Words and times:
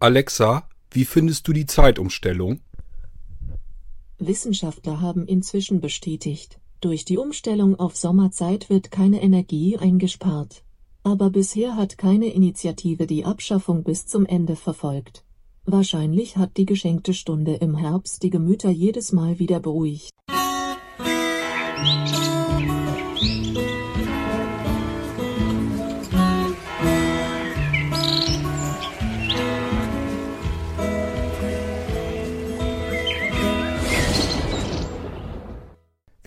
Alexa, 0.00 0.68
wie 0.92 1.04
findest 1.04 1.48
du 1.48 1.52
die 1.52 1.66
Zeitumstellung? 1.66 2.60
Wissenschaftler 4.20 5.00
haben 5.00 5.26
inzwischen 5.26 5.80
bestätigt, 5.80 6.60
durch 6.80 7.04
die 7.04 7.18
Umstellung 7.18 7.80
auf 7.80 7.96
Sommerzeit 7.96 8.70
wird 8.70 8.92
keine 8.92 9.20
Energie 9.20 9.76
eingespart. 9.76 10.62
Aber 11.02 11.30
bisher 11.30 11.74
hat 11.74 11.98
keine 11.98 12.26
Initiative 12.26 13.08
die 13.08 13.24
Abschaffung 13.24 13.82
bis 13.82 14.06
zum 14.06 14.24
Ende 14.24 14.54
verfolgt. 14.54 15.24
Wahrscheinlich 15.64 16.36
hat 16.36 16.56
die 16.58 16.66
geschenkte 16.66 17.12
Stunde 17.12 17.54
im 17.54 17.74
Herbst 17.76 18.22
die 18.22 18.30
Gemüter 18.30 18.70
jedes 18.70 19.10
Mal 19.10 19.40
wieder 19.40 19.58
beruhigt. 19.58 20.10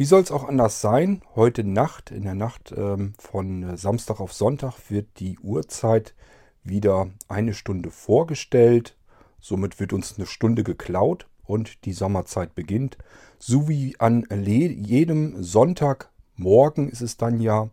Wie 0.02 0.06
soll 0.06 0.22
es 0.22 0.32
auch 0.32 0.50
anders 0.50 0.82
sein? 0.82 1.22
Heute 1.36 1.64
Nacht, 1.64 2.10
in 2.10 2.24
der 2.24 2.34
Nacht 2.34 2.74
ähm, 2.76 3.14
von 3.20 3.62
äh, 3.62 3.78
Samstag 3.78 4.20
auf 4.20 4.34
Sonntag, 4.34 4.90
wird 4.90 5.06
die 5.20 5.38
Uhrzeit 5.38 6.16
wieder 6.64 7.12
eine 7.28 7.54
Stunde 7.54 7.92
vorgestellt. 7.92 8.98
Somit 9.40 9.80
wird 9.80 9.94
uns 9.94 10.18
eine 10.18 10.26
Stunde 10.26 10.64
geklaut 10.64 11.28
und 11.46 11.86
die 11.86 11.94
Sommerzeit 11.94 12.56
beginnt. 12.56 12.98
So 13.38 13.70
wie 13.70 13.96
an 14.00 14.26
jedem 14.32 15.44
Sonntagmorgen 15.44 16.90
ist 16.90 17.02
es 17.02 17.18
dann 17.18 17.40
ja, 17.40 17.70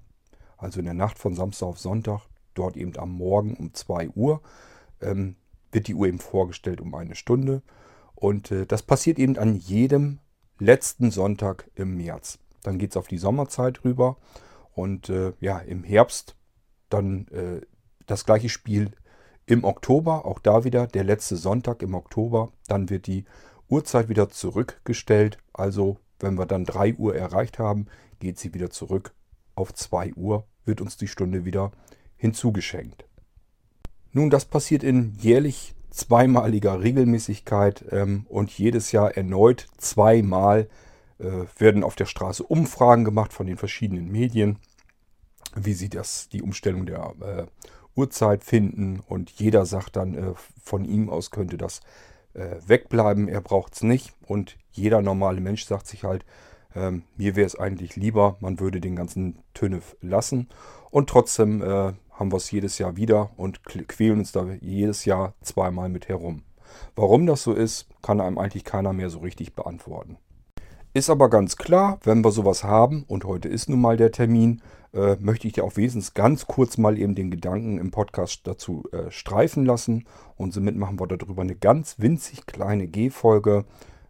also 0.58 0.80
in 0.80 0.84
der 0.84 0.92
Nacht 0.92 1.18
von 1.18 1.34
Samstag 1.34 1.68
auf 1.68 1.78
Sonntag, 1.78 2.26
dort 2.52 2.76
eben 2.76 2.94
am 2.98 3.12
Morgen 3.12 3.54
um 3.54 3.72
2 3.72 4.10
Uhr, 4.10 4.42
ähm, 5.00 5.36
wird 5.72 5.88
die 5.88 5.94
Uhr 5.94 6.06
eben 6.06 6.18
vorgestellt 6.18 6.82
um 6.82 6.94
eine 6.94 7.14
Stunde. 7.14 7.62
Und 8.14 8.50
äh, 8.50 8.66
das 8.66 8.82
passiert 8.82 9.18
eben 9.18 9.38
an 9.38 9.56
jedem 9.56 10.18
letzten 10.58 11.10
Sonntag 11.10 11.70
im 11.74 11.96
März. 11.96 12.38
Dann 12.62 12.78
geht 12.78 12.90
es 12.90 12.96
auf 12.96 13.08
die 13.08 13.18
Sommerzeit 13.18 13.84
rüber 13.84 14.16
und 14.72 15.08
äh, 15.08 15.32
ja, 15.40 15.58
im 15.58 15.84
Herbst 15.84 16.36
dann 16.88 17.26
äh, 17.28 17.60
das 18.06 18.24
gleiche 18.24 18.48
Spiel 18.48 18.92
im 19.46 19.64
Oktober, 19.64 20.26
auch 20.26 20.38
da 20.38 20.64
wieder 20.64 20.86
der 20.86 21.04
letzte 21.04 21.36
Sonntag 21.36 21.82
im 21.82 21.94
Oktober. 21.94 22.52
Dann 22.66 22.90
wird 22.90 23.06
die 23.06 23.24
Uhrzeit 23.68 24.08
wieder 24.08 24.28
zurückgestellt. 24.28 25.38
Also 25.52 25.98
wenn 26.20 26.34
wir 26.34 26.46
dann 26.46 26.64
3 26.64 26.94
Uhr 26.94 27.16
erreicht 27.16 27.58
haben, 27.58 27.86
geht 28.18 28.38
sie 28.38 28.54
wieder 28.54 28.70
zurück 28.70 29.14
auf 29.54 29.72
2 29.72 30.14
Uhr, 30.14 30.46
wird 30.64 30.80
uns 30.80 30.96
die 30.96 31.08
Stunde 31.08 31.44
wieder 31.44 31.72
hinzugeschenkt. 32.16 33.04
Nun, 34.12 34.30
das 34.30 34.44
passiert 34.44 34.82
in 34.82 35.14
jährlich 35.18 35.74
zweimaliger 35.90 36.82
Regelmäßigkeit 36.82 37.84
ähm, 37.90 38.26
und 38.28 38.50
jedes 38.50 38.92
Jahr 38.92 39.16
erneut 39.16 39.66
zweimal 39.78 40.68
äh, 41.18 41.46
werden 41.58 41.84
auf 41.84 41.96
der 41.96 42.06
Straße 42.06 42.42
Umfragen 42.42 43.04
gemacht 43.04 43.32
von 43.32 43.46
den 43.46 43.56
verschiedenen 43.56 44.10
Medien, 44.10 44.58
wie 45.54 45.72
sie 45.72 45.88
das, 45.88 46.28
die 46.28 46.42
Umstellung 46.42 46.86
der 46.86 47.14
äh, 47.20 47.46
Uhrzeit 47.96 48.44
finden. 48.44 49.00
Und 49.06 49.30
jeder 49.32 49.66
sagt 49.66 49.96
dann, 49.96 50.14
äh, 50.14 50.34
von 50.62 50.84
ihm 50.84 51.10
aus 51.10 51.30
könnte 51.30 51.56
das 51.56 51.80
äh, 52.34 52.56
wegbleiben, 52.66 53.28
er 53.28 53.40
braucht 53.40 53.74
es 53.74 53.82
nicht. 53.82 54.14
Und 54.26 54.56
jeder 54.70 55.02
normale 55.02 55.40
Mensch 55.40 55.64
sagt 55.64 55.86
sich 55.86 56.04
halt, 56.04 56.24
ähm, 56.74 57.02
mir 57.16 57.34
wäre 57.34 57.46
es 57.46 57.58
eigentlich 57.58 57.96
lieber, 57.96 58.36
man 58.40 58.60
würde 58.60 58.80
den 58.80 58.94
ganzen 58.94 59.42
Tünnef 59.54 59.96
lassen. 60.00 60.48
Und 60.90 61.08
trotzdem 61.08 61.62
äh, 61.62 61.92
haben 62.18 62.32
wir 62.32 62.36
es 62.36 62.50
jedes 62.50 62.78
Jahr 62.78 62.96
wieder 62.96 63.30
und 63.36 63.62
quälen 63.64 64.18
uns 64.18 64.32
da 64.32 64.44
jedes 64.60 65.04
Jahr 65.04 65.34
zweimal 65.40 65.88
mit 65.88 66.08
herum. 66.08 66.42
Warum 66.96 67.26
das 67.26 67.42
so 67.42 67.52
ist, 67.52 67.86
kann 68.02 68.20
einem 68.20 68.38
eigentlich 68.38 68.64
keiner 68.64 68.92
mehr 68.92 69.10
so 69.10 69.20
richtig 69.20 69.54
beantworten. 69.54 70.18
Ist 70.94 71.10
aber 71.10 71.30
ganz 71.30 71.56
klar, 71.56 72.00
wenn 72.02 72.24
wir 72.24 72.32
sowas 72.32 72.64
haben, 72.64 73.04
und 73.06 73.24
heute 73.24 73.48
ist 73.48 73.68
nun 73.68 73.80
mal 73.80 73.96
der 73.96 74.10
Termin, 74.10 74.62
äh, 74.92 75.16
möchte 75.20 75.46
ich 75.46 75.52
dir 75.52 75.64
auch 75.64 75.76
wesentlich 75.76 76.14
ganz 76.14 76.46
kurz 76.46 76.78
mal 76.78 76.98
eben 76.98 77.14
den 77.14 77.30
Gedanken 77.30 77.78
im 77.78 77.90
Podcast 77.90 78.46
dazu 78.46 78.84
äh, 78.90 79.10
streifen 79.10 79.64
lassen. 79.64 80.06
Und 80.36 80.52
somit 80.54 80.76
machen 80.76 80.98
wir 80.98 81.06
darüber 81.06 81.42
eine 81.42 81.54
ganz 81.54 81.96
winzig 81.98 82.46
kleine 82.46 82.88
G-Folge. 82.88 83.64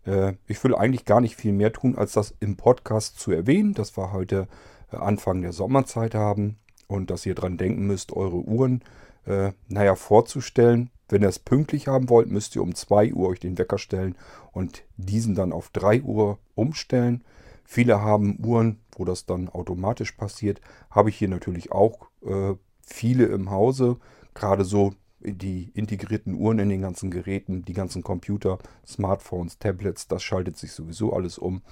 Äh, 0.06 0.34
ich 0.46 0.62
will 0.62 0.74
eigentlich 0.74 1.04
gar 1.04 1.20
nicht 1.20 1.36
viel 1.36 1.52
mehr 1.52 1.72
tun, 1.72 1.98
als 1.98 2.12
das 2.12 2.34
im 2.40 2.56
Podcast 2.56 3.18
zu 3.18 3.32
erwähnen, 3.32 3.74
dass 3.74 3.96
wir 3.98 4.12
heute 4.12 4.46
äh, 4.92 4.96
Anfang 4.96 5.42
der 5.42 5.52
Sommerzeit 5.52 6.14
haben 6.14 6.58
und 6.88 7.10
dass 7.10 7.24
ihr 7.26 7.34
dran 7.34 7.56
denken 7.56 7.86
müsst, 7.86 8.12
eure 8.12 8.38
Uhren, 8.38 8.82
äh, 9.26 9.52
naja, 9.68 9.94
vorzustellen. 9.94 10.90
Wenn 11.08 11.22
ihr 11.22 11.28
es 11.28 11.38
pünktlich 11.38 11.86
haben 11.86 12.08
wollt, 12.08 12.30
müsst 12.30 12.56
ihr 12.56 12.62
um 12.62 12.74
2 12.74 13.14
Uhr 13.14 13.28
euch 13.28 13.40
den 13.40 13.56
Wecker 13.56 13.78
stellen 13.78 14.16
und 14.52 14.82
diesen 14.96 15.34
dann 15.34 15.52
auf 15.52 15.70
3 15.70 16.02
Uhr 16.02 16.38
umstellen. 16.54 17.24
Viele 17.64 18.00
haben 18.00 18.38
Uhren, 18.44 18.80
wo 18.92 19.04
das 19.04 19.26
dann 19.26 19.48
automatisch 19.48 20.12
passiert. 20.12 20.60
Habe 20.90 21.10
ich 21.10 21.16
hier 21.16 21.28
natürlich 21.28 21.70
auch 21.70 22.08
äh, 22.24 22.54
viele 22.82 23.26
im 23.26 23.50
Hause. 23.50 23.98
Gerade 24.34 24.64
so 24.64 24.94
die 25.20 25.70
integrierten 25.74 26.34
Uhren 26.34 26.58
in 26.58 26.68
den 26.68 26.80
ganzen 26.80 27.10
Geräten, 27.10 27.64
die 27.64 27.72
ganzen 27.72 28.02
Computer, 28.02 28.58
Smartphones, 28.86 29.58
Tablets, 29.58 30.08
das 30.08 30.22
schaltet 30.22 30.56
sich 30.56 30.72
sowieso 30.72 31.12
alles 31.12 31.38
um. 31.38 31.62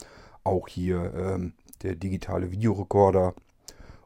Auch 0.45 0.69
hier 0.69 1.15
ähm, 1.15 1.55
der 1.83 1.95
digitale 1.95 2.51
Videorekorder 2.51 3.35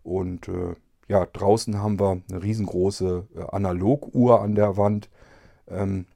und 0.02 0.48
äh, 0.48 0.74
ja, 1.10 1.26
draußen 1.26 1.82
haben 1.82 1.98
wir 1.98 2.22
eine 2.30 2.40
riesengroße 2.40 3.26
äh, 3.34 3.42
Analoguhr 3.50 4.40
an 4.42 4.54
der 4.54 4.76
Wand. 4.76 5.10
Ähm, 5.66 6.06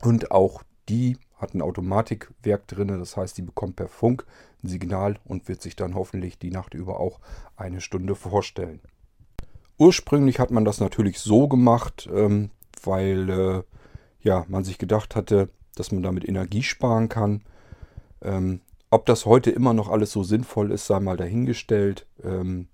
und 0.00 0.30
auch 0.30 0.62
die 0.88 1.18
hat 1.38 1.54
ein 1.54 1.60
Automatikwerk 1.60 2.68
drin. 2.68 2.86
Das 2.86 3.16
heißt, 3.16 3.36
die 3.36 3.42
bekommt 3.42 3.74
per 3.74 3.88
Funk 3.88 4.24
ein 4.62 4.68
Signal 4.68 5.16
und 5.24 5.48
wird 5.48 5.60
sich 5.60 5.74
dann 5.74 5.96
hoffentlich 5.96 6.38
die 6.38 6.52
Nacht 6.52 6.74
über 6.74 7.00
auch 7.00 7.18
eine 7.56 7.80
Stunde 7.80 8.14
vorstellen. 8.14 8.80
Ursprünglich 9.76 10.38
hat 10.38 10.52
man 10.52 10.64
das 10.64 10.78
natürlich 10.78 11.18
so 11.18 11.48
gemacht, 11.48 12.08
ähm, 12.14 12.50
weil 12.84 13.28
äh, 13.28 13.62
ja, 14.20 14.44
man 14.46 14.62
sich 14.62 14.78
gedacht 14.78 15.16
hatte, 15.16 15.48
dass 15.74 15.90
man 15.90 16.04
damit 16.04 16.28
Energie 16.28 16.62
sparen 16.62 17.08
kann. 17.08 17.42
Ähm, 18.20 18.60
ob 18.88 19.04
das 19.06 19.26
heute 19.26 19.50
immer 19.50 19.74
noch 19.74 19.88
alles 19.88 20.12
so 20.12 20.22
sinnvoll 20.22 20.70
ist, 20.70 20.86
sei 20.86 21.00
mal 21.00 21.16
dahingestellt. 21.16 22.06
Ähm, 22.22 22.68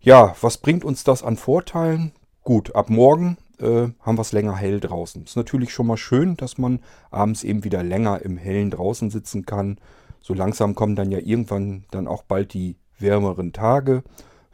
ja, 0.00 0.34
was 0.40 0.58
bringt 0.58 0.84
uns 0.84 1.04
das 1.04 1.22
an 1.22 1.36
Vorteilen? 1.36 2.12
Gut, 2.42 2.74
ab 2.74 2.88
morgen 2.88 3.36
äh, 3.58 3.88
haben 4.00 4.16
wir 4.16 4.22
es 4.22 4.32
länger 4.32 4.56
hell 4.56 4.80
draußen. 4.80 5.24
Ist 5.24 5.36
natürlich 5.36 5.72
schon 5.72 5.86
mal 5.86 5.96
schön, 5.96 6.36
dass 6.36 6.58
man 6.58 6.80
abends 7.10 7.44
eben 7.44 7.64
wieder 7.64 7.82
länger 7.82 8.22
im 8.22 8.36
Hellen 8.36 8.70
draußen 8.70 9.10
sitzen 9.10 9.44
kann. 9.44 9.78
So 10.20 10.34
langsam 10.34 10.74
kommen 10.74 10.96
dann 10.96 11.10
ja 11.10 11.18
irgendwann 11.18 11.84
dann 11.90 12.06
auch 12.06 12.22
bald 12.22 12.54
die 12.54 12.76
wärmeren 12.98 13.52
Tage 13.52 14.02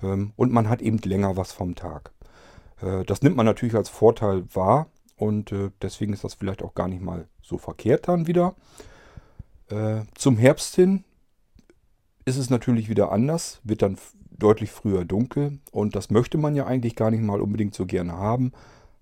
ähm, 0.03 0.33
und 0.37 0.53
man 0.53 0.69
hat 0.69 0.83
eben 0.83 0.99
länger 0.99 1.37
was 1.37 1.53
vom 1.53 1.75
Tag. 1.75 2.13
Äh, 2.81 3.05
das 3.05 3.23
nimmt 3.23 3.37
man 3.37 3.47
natürlich 3.47 3.75
als 3.75 3.89
Vorteil 3.89 4.45
wahr 4.55 4.89
und 5.17 5.53
äh, 5.53 5.71
deswegen 5.83 6.13
ist 6.13 6.25
das 6.25 6.35
vielleicht 6.35 6.63
auch 6.63 6.75
gar 6.75 6.89
nicht 6.89 7.03
mal 7.03 7.29
so 7.43 7.59
verkehrt 7.59 8.09
dann 8.09 8.27
wieder. 8.27 8.55
Äh, 9.69 10.03
zum 10.15 10.37
Herbst 10.37 10.75
hin 10.75 11.05
ist 12.25 12.37
es 12.37 12.51
natürlich 12.51 12.89
wieder 12.89 13.13
anders, 13.13 13.61
wird 13.65 13.83
dann 13.83 13.99
deutlich 14.37 14.71
früher 14.71 15.05
dunkel 15.05 15.59
und 15.71 15.95
das 15.95 16.11
möchte 16.11 16.39
man 16.39 16.57
ja 16.57 16.67
eigentlich 16.67 16.97
gar 16.97 17.11
nicht 17.11 17.23
mal 17.23 17.41
unbedingt 17.41 17.75
so 17.75 17.87
gerne 17.87 18.13
haben. 18.13 18.53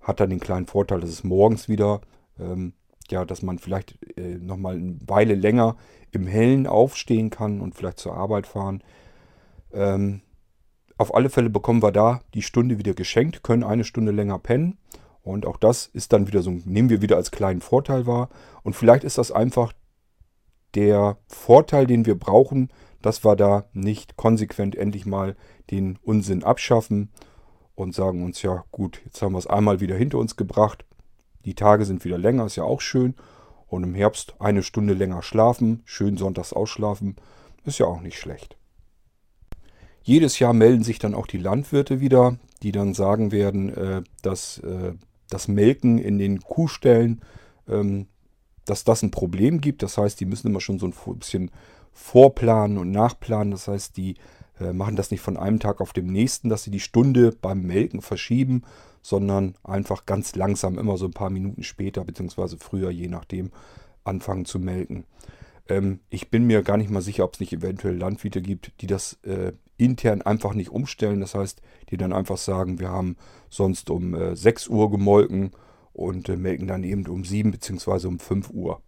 Hat 0.00 0.20
dann 0.20 0.30
den 0.30 0.40
kleinen 0.40 0.66
Vorteil, 0.66 1.00
dass 1.00 1.10
es 1.10 1.24
morgens 1.24 1.68
wieder, 1.68 2.00
ähm, 2.38 2.72
ja, 3.10 3.24
dass 3.24 3.42
man 3.42 3.58
vielleicht 3.58 3.98
äh, 4.16 4.36
nochmal 4.38 4.76
eine 4.76 4.98
Weile 5.06 5.34
länger 5.34 5.76
im 6.10 6.26
Hellen 6.26 6.66
aufstehen 6.66 7.30
kann 7.30 7.60
und 7.60 7.74
vielleicht 7.74 7.98
zur 7.98 8.14
Arbeit 8.14 8.46
fahren. 8.46 8.82
Ähm, 9.72 10.22
auf 10.98 11.14
alle 11.14 11.30
Fälle 11.30 11.50
bekommen 11.50 11.82
wir 11.82 11.92
da 11.92 12.20
die 12.34 12.42
Stunde 12.42 12.78
wieder 12.78 12.94
geschenkt, 12.94 13.42
können 13.42 13.64
eine 13.64 13.84
Stunde 13.84 14.12
länger 14.12 14.38
pennen. 14.38 14.78
Und 15.22 15.46
auch 15.46 15.56
das 15.56 15.86
ist 15.86 16.12
dann 16.12 16.26
wieder 16.26 16.42
so, 16.42 16.50
nehmen 16.50 16.90
wir 16.90 17.00
wieder 17.00 17.16
als 17.16 17.30
kleinen 17.30 17.60
Vorteil 17.60 18.06
wahr. 18.06 18.28
Und 18.62 18.74
vielleicht 18.74 19.04
ist 19.04 19.18
das 19.18 19.30
einfach 19.30 19.72
der 20.74 21.16
Vorteil, 21.28 21.86
den 21.86 22.06
wir 22.06 22.18
brauchen, 22.18 22.70
dass 23.02 23.24
wir 23.24 23.36
da 23.36 23.66
nicht 23.72 24.16
konsequent 24.16 24.76
endlich 24.76 25.06
mal 25.06 25.36
den 25.70 25.98
Unsinn 26.02 26.42
abschaffen 26.42 27.10
und 27.74 27.94
sagen 27.94 28.24
uns, 28.24 28.42
ja 28.42 28.64
gut, 28.70 29.00
jetzt 29.04 29.20
haben 29.22 29.32
wir 29.32 29.38
es 29.38 29.46
einmal 29.46 29.80
wieder 29.80 29.96
hinter 29.96 30.18
uns 30.18 30.36
gebracht. 30.36 30.84
Die 31.44 31.54
Tage 31.54 31.84
sind 31.84 32.04
wieder 32.04 32.18
länger, 32.18 32.46
ist 32.46 32.56
ja 32.56 32.64
auch 32.64 32.80
schön. 32.80 33.14
Und 33.66 33.84
im 33.84 33.94
Herbst 33.94 34.34
eine 34.38 34.62
Stunde 34.62 34.92
länger 34.94 35.22
schlafen, 35.22 35.82
schön 35.84 36.16
sonntags 36.16 36.52
ausschlafen, 36.52 37.16
ist 37.64 37.78
ja 37.78 37.86
auch 37.86 38.00
nicht 38.00 38.18
schlecht. 38.18 38.56
Jedes 40.02 40.38
Jahr 40.38 40.52
melden 40.52 40.82
sich 40.82 40.98
dann 40.98 41.14
auch 41.14 41.26
die 41.26 41.38
Landwirte 41.38 42.00
wieder, 42.00 42.36
die 42.62 42.72
dann 42.72 42.92
sagen 42.92 43.32
werden, 43.32 43.74
äh, 43.74 44.02
dass 44.22 44.58
äh, 44.58 44.92
das 45.30 45.48
Melken 45.48 45.98
in 45.98 46.18
den 46.18 46.40
Kuhstellen, 46.40 47.22
ähm, 47.68 48.06
dass 48.66 48.84
das 48.84 49.02
ein 49.02 49.10
Problem 49.10 49.60
gibt. 49.60 49.82
Das 49.82 49.98
heißt, 49.98 50.20
die 50.20 50.26
müssen 50.26 50.48
immer 50.48 50.60
schon 50.60 50.78
so 50.78 50.86
ein 50.86 51.18
bisschen 51.18 51.50
vorplanen 51.92 52.78
und 52.78 52.90
nachplanen. 52.90 53.50
Das 53.50 53.68
heißt, 53.68 53.96
die 53.96 54.16
äh, 54.60 54.72
machen 54.72 54.96
das 54.96 55.10
nicht 55.10 55.20
von 55.20 55.36
einem 55.36 55.60
Tag 55.60 55.80
auf 55.80 55.92
dem 55.92 56.06
nächsten, 56.06 56.48
dass 56.48 56.64
sie 56.64 56.70
die 56.70 56.80
Stunde 56.80 57.32
beim 57.40 57.62
Melken 57.62 58.02
verschieben, 58.02 58.62
sondern 59.02 59.54
einfach 59.64 60.06
ganz 60.06 60.34
langsam, 60.36 60.78
immer 60.78 60.96
so 60.96 61.06
ein 61.06 61.12
paar 61.12 61.30
Minuten 61.30 61.62
später, 61.62 62.04
beziehungsweise 62.04 62.56
früher, 62.58 62.90
je 62.90 63.08
nachdem, 63.08 63.50
anfangen 64.04 64.44
zu 64.44 64.58
melken. 64.58 65.04
Ähm, 65.68 66.00
ich 66.10 66.30
bin 66.30 66.46
mir 66.46 66.62
gar 66.62 66.76
nicht 66.76 66.90
mal 66.90 67.02
sicher, 67.02 67.24
ob 67.24 67.34
es 67.34 67.40
nicht 67.40 67.52
eventuell 67.52 67.96
Landwirte 67.96 68.42
gibt, 68.42 68.72
die 68.80 68.86
das 68.86 69.18
äh, 69.24 69.52
intern 69.76 70.22
einfach 70.22 70.54
nicht 70.54 70.70
umstellen. 70.70 71.20
Das 71.20 71.34
heißt, 71.34 71.62
die 71.90 71.96
dann 71.96 72.12
einfach 72.12 72.36
sagen, 72.36 72.78
wir 72.78 72.90
haben 72.90 73.16
sonst 73.50 73.90
um 73.90 74.14
äh, 74.14 74.36
6 74.36 74.68
Uhr 74.68 74.90
gemolken 74.90 75.52
und 75.92 76.28
äh, 76.28 76.36
melken 76.36 76.68
dann 76.68 76.84
eben 76.84 77.06
um 77.06 77.24
7 77.24 77.50
bzw. 77.50 78.06
um 78.06 78.18
5 78.18 78.50
Uhr. 78.50 78.80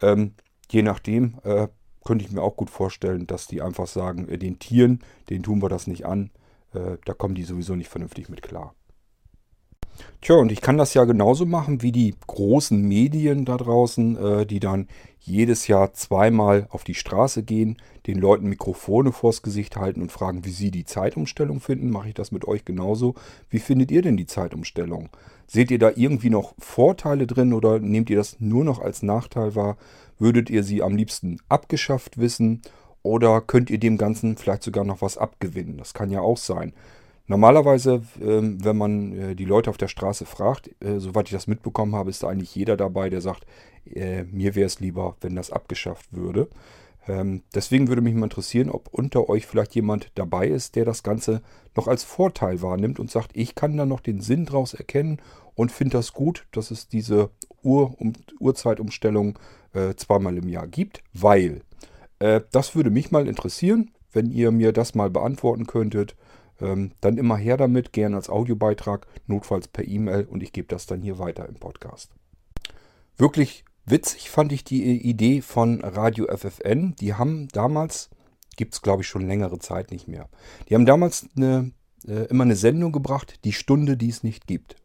Ähm, 0.00 0.34
je 0.70 0.82
nachdem 0.82 1.38
äh, 1.44 1.68
könnte 2.06 2.24
ich 2.24 2.32
mir 2.32 2.40
auch 2.40 2.56
gut 2.56 2.70
vorstellen, 2.70 3.26
dass 3.26 3.46
die 3.46 3.60
einfach 3.60 3.86
sagen, 3.86 4.28
äh, 4.28 4.38
den 4.38 4.58
Tieren, 4.58 5.00
denen 5.28 5.42
tun 5.42 5.60
wir 5.60 5.68
das 5.68 5.86
nicht 5.86 6.06
an. 6.06 6.30
Äh, 6.72 6.96
da 7.04 7.12
kommen 7.12 7.34
die 7.34 7.42
sowieso 7.42 7.74
nicht 7.74 7.90
vernünftig 7.90 8.30
mit 8.30 8.42
klar. 8.42 8.74
Tja, 10.20 10.36
und 10.36 10.52
ich 10.52 10.60
kann 10.60 10.78
das 10.78 10.94
ja 10.94 11.04
genauso 11.04 11.46
machen 11.46 11.82
wie 11.82 11.92
die 11.92 12.14
großen 12.26 12.80
Medien 12.80 13.44
da 13.44 13.56
draußen, 13.56 14.16
äh, 14.16 14.46
die 14.46 14.60
dann 14.60 14.88
jedes 15.20 15.66
Jahr 15.66 15.92
zweimal 15.92 16.68
auf 16.70 16.84
die 16.84 16.94
Straße 16.94 17.42
gehen, 17.42 17.78
den 18.06 18.18
Leuten 18.18 18.48
Mikrofone 18.48 19.10
vors 19.10 19.42
Gesicht 19.42 19.76
halten 19.76 20.00
und 20.00 20.12
fragen, 20.12 20.44
wie 20.44 20.50
sie 20.50 20.70
die 20.70 20.84
Zeitumstellung 20.84 21.60
finden. 21.60 21.90
Mache 21.90 22.08
ich 22.08 22.14
das 22.14 22.30
mit 22.30 22.46
euch 22.46 22.64
genauso. 22.64 23.14
Wie 23.50 23.58
findet 23.58 23.90
ihr 23.90 24.02
denn 24.02 24.16
die 24.16 24.26
Zeitumstellung? 24.26 25.08
Seht 25.48 25.70
ihr 25.70 25.78
da 25.78 25.90
irgendwie 25.94 26.30
noch 26.30 26.54
Vorteile 26.58 27.26
drin 27.26 27.52
oder 27.52 27.80
nehmt 27.80 28.08
ihr 28.10 28.16
das 28.16 28.36
nur 28.38 28.64
noch 28.64 28.80
als 28.80 29.02
Nachteil 29.02 29.54
wahr? 29.56 29.76
Würdet 30.18 30.48
ihr 30.48 30.62
sie 30.62 30.82
am 30.82 30.96
liebsten 30.96 31.38
abgeschafft 31.48 32.18
wissen 32.18 32.62
oder 33.02 33.40
könnt 33.40 33.70
ihr 33.70 33.78
dem 33.78 33.98
Ganzen 33.98 34.36
vielleicht 34.36 34.62
sogar 34.62 34.84
noch 34.84 35.02
was 35.02 35.18
abgewinnen? 35.18 35.76
Das 35.76 35.92
kann 35.92 36.10
ja 36.10 36.20
auch 36.20 36.38
sein. 36.38 36.72
Normalerweise, 37.28 38.02
ähm, 38.20 38.64
wenn 38.64 38.76
man 38.76 39.12
äh, 39.12 39.34
die 39.34 39.44
Leute 39.44 39.70
auf 39.70 39.76
der 39.76 39.88
Straße 39.88 40.26
fragt, 40.26 40.70
äh, 40.80 41.00
soweit 41.00 41.26
ich 41.26 41.32
das 41.32 41.48
mitbekommen 41.48 41.94
habe, 41.96 42.10
ist 42.10 42.22
da 42.22 42.28
eigentlich 42.28 42.54
jeder 42.54 42.76
dabei, 42.76 43.10
der 43.10 43.20
sagt, 43.20 43.44
äh, 43.84 44.22
mir 44.24 44.54
wäre 44.54 44.66
es 44.66 44.78
lieber, 44.78 45.16
wenn 45.20 45.34
das 45.34 45.50
abgeschafft 45.50 46.06
würde. 46.12 46.48
Ähm, 47.08 47.42
deswegen 47.54 47.88
würde 47.88 48.02
mich 48.02 48.14
mal 48.14 48.24
interessieren, 48.24 48.70
ob 48.70 48.88
unter 48.92 49.28
euch 49.28 49.46
vielleicht 49.46 49.74
jemand 49.74 50.12
dabei 50.14 50.46
ist, 50.46 50.76
der 50.76 50.84
das 50.84 51.02
Ganze 51.02 51.42
noch 51.74 51.88
als 51.88 52.04
Vorteil 52.04 52.62
wahrnimmt 52.62 53.00
und 53.00 53.10
sagt, 53.10 53.32
ich 53.34 53.56
kann 53.56 53.76
da 53.76 53.86
noch 53.86 54.00
den 54.00 54.20
Sinn 54.20 54.46
draus 54.46 54.74
erkennen 54.74 55.20
und 55.54 55.72
finde 55.72 55.98
das 55.98 56.12
gut, 56.12 56.46
dass 56.52 56.70
es 56.70 56.88
diese 56.88 57.30
um, 57.62 58.12
Uhrzeitumstellung 58.38 59.38
zweimal 59.96 60.38
im 60.38 60.48
Jahr 60.48 60.66
gibt, 60.66 61.02
weil 61.12 61.60
das 62.18 62.74
würde 62.74 62.88
mich 62.88 63.10
mal 63.10 63.28
interessieren, 63.28 63.90
wenn 64.12 64.30
ihr 64.30 64.50
mir 64.50 64.72
das 64.72 64.94
mal 64.94 65.10
beantworten 65.10 65.66
könntet. 65.66 66.16
Ähm, 66.60 66.92
dann 67.00 67.18
immer 67.18 67.36
her 67.36 67.56
damit, 67.56 67.92
gerne 67.92 68.16
als 68.16 68.30
Audiobeitrag, 68.30 69.06
notfalls 69.26 69.68
per 69.68 69.86
E-Mail 69.86 70.24
und 70.24 70.42
ich 70.42 70.52
gebe 70.52 70.68
das 70.68 70.86
dann 70.86 71.02
hier 71.02 71.18
weiter 71.18 71.48
im 71.48 71.56
Podcast. 71.56 72.10
Wirklich 73.16 73.64
witzig 73.84 74.30
fand 74.30 74.52
ich 74.52 74.64
die 74.64 75.00
Idee 75.00 75.42
von 75.42 75.82
Radio 75.82 76.26
FFN. 76.34 76.96
Die 76.96 77.14
haben 77.14 77.48
damals, 77.48 78.10
gibt 78.56 78.74
es 78.74 78.82
glaube 78.82 79.02
ich 79.02 79.08
schon 79.08 79.26
längere 79.26 79.58
Zeit 79.58 79.90
nicht 79.90 80.08
mehr, 80.08 80.28
die 80.68 80.74
haben 80.74 80.86
damals 80.86 81.28
eine, 81.36 81.72
äh, 82.06 82.26
immer 82.26 82.44
eine 82.44 82.56
Sendung 82.56 82.92
gebracht, 82.92 83.40
die 83.44 83.52
Stunde, 83.52 83.96
die 83.96 84.08
es 84.08 84.22
nicht 84.22 84.46
gibt. 84.46 84.76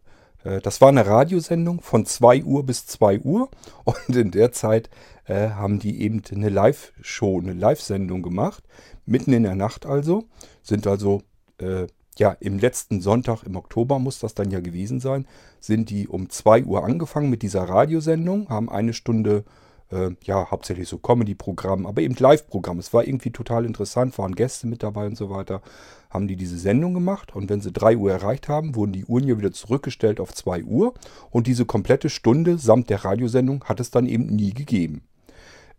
Äh, 0.44 0.62
das 0.62 0.82
war 0.82 0.90
eine 0.90 1.06
Radiosendung 1.06 1.82
von 1.82 2.06
2 2.06 2.44
Uhr 2.44 2.66
bis 2.66 2.86
2 2.88 3.22
Uhr 3.22 3.50
und 3.84 4.16
in 4.16 4.32
der 4.32 4.52
Zeit 4.52 4.90
äh, 5.26 5.50
haben 5.50 5.80
die 5.80 6.02
eben 6.02 6.22
eine 6.32 6.50
Live-Show, 6.50 7.40
eine 7.40 7.54
Live-Sendung 7.54 8.22
gemacht, 8.22 8.64
mitten 9.06 9.34
in 9.34 9.44
der 9.44 9.56
Nacht 9.56 9.86
also, 9.86 10.26
sind 10.64 10.88
also 10.88 11.22
äh, 11.62 11.88
ja, 12.18 12.36
im 12.40 12.60
letzten 12.60 13.02
Sonntag 13.02 13.44
im 13.44 13.56
Oktober 13.56 14.00
muss 14.00 14.20
das 14.20 14.34
dann 14.36 14.52
ja 14.52 14.60
gewesen 14.60 15.00
sein, 15.00 15.26
sind 15.60 15.90
die 15.90 16.08
um 16.08 16.30
2 16.30 16.66
Uhr 16.66 16.84
angefangen 16.84 17.30
mit 17.30 17.42
dieser 17.42 17.64
Radiosendung, 17.64 18.50
haben 18.50 18.70
eine 18.70 18.94
Stunde, 18.94 19.46
äh, 19.92 20.12
ja, 20.24 20.52
hauptsächlich 20.52 20.90
so 20.90 20.98
Comedy-Programm, 20.98 21.86
aber 21.86 22.02
eben 22.02 22.16
Live-Programm. 22.16 22.80
Es 22.80 22.94
war 22.94 23.08
irgendwie 23.08 23.32
total 23.32 23.66
interessant, 23.66 24.18
waren 24.18 24.36
Gäste 24.36 24.68
mit 24.68 24.84
dabei 24.84 25.06
und 25.08 25.18
so 25.18 25.30
weiter. 25.30 25.62
Haben 26.10 26.28
die 26.28 26.36
diese 26.36 26.58
Sendung 26.58 26.94
gemacht 26.94 27.34
und 27.34 27.50
wenn 27.50 27.62
sie 27.62 27.72
3 27.72 27.96
Uhr 27.96 28.12
erreicht 28.12 28.50
haben, 28.50 28.76
wurden 28.76 28.92
die 28.92 29.06
Uhren 29.06 29.26
ja 29.26 29.38
wieder 29.38 29.54
zurückgestellt 29.54 30.20
auf 30.20 30.34
2 30.34 30.64
Uhr 30.64 30.94
und 31.30 31.48
diese 31.48 31.66
komplette 31.66 32.10
Stunde 32.10 32.58
samt 32.58 32.90
der 32.90 33.06
Radiosendung 33.06 33.64
hat 33.64 33.80
es 33.80 33.90
dann 33.90 34.06
eben 34.06 34.26
nie 34.26 34.54
gegeben. 34.54 35.04